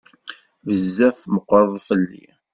Bezzaf 0.65 1.19
meqqreḍ 1.33 1.73
fell-i. 1.87 2.25